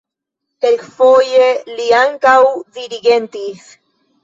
[0.63, 2.33] Kelkfoje li ankaŭ
[2.81, 3.71] dirigentis.